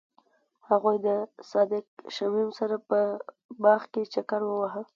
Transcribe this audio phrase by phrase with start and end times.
[0.69, 1.09] هغوی د
[1.51, 2.99] صادق شمیم سره په
[3.63, 4.81] باغ کې چکر وواهه.